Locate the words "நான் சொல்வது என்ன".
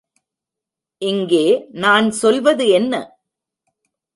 1.75-2.93